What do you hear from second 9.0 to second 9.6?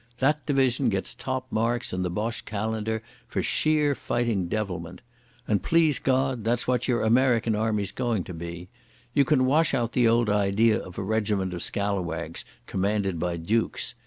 You can